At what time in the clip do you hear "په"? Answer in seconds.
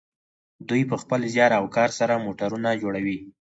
0.91-0.95